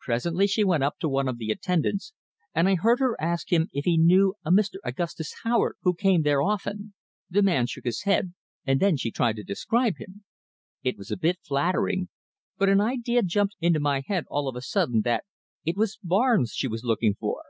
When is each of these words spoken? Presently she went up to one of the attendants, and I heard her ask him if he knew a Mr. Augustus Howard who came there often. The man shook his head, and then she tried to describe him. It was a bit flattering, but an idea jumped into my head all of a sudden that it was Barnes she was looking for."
Presently 0.00 0.46
she 0.46 0.64
went 0.64 0.82
up 0.82 0.96
to 1.00 1.06
one 1.10 1.28
of 1.28 1.36
the 1.36 1.50
attendants, 1.50 2.14
and 2.54 2.66
I 2.66 2.76
heard 2.76 2.98
her 2.98 3.14
ask 3.20 3.52
him 3.52 3.68
if 3.74 3.84
he 3.84 3.98
knew 3.98 4.34
a 4.42 4.50
Mr. 4.50 4.76
Augustus 4.82 5.34
Howard 5.44 5.76
who 5.82 5.92
came 5.92 6.22
there 6.22 6.40
often. 6.40 6.94
The 7.28 7.42
man 7.42 7.66
shook 7.66 7.84
his 7.84 8.04
head, 8.04 8.32
and 8.64 8.80
then 8.80 8.96
she 8.96 9.10
tried 9.10 9.36
to 9.36 9.42
describe 9.42 9.98
him. 9.98 10.24
It 10.82 10.96
was 10.96 11.10
a 11.10 11.16
bit 11.18 11.40
flattering, 11.46 12.08
but 12.56 12.70
an 12.70 12.80
idea 12.80 13.22
jumped 13.22 13.56
into 13.60 13.78
my 13.78 14.02
head 14.06 14.24
all 14.30 14.48
of 14.48 14.56
a 14.56 14.62
sudden 14.62 15.02
that 15.02 15.24
it 15.66 15.76
was 15.76 15.98
Barnes 16.02 16.52
she 16.54 16.68
was 16.68 16.82
looking 16.82 17.12
for." 17.14 17.42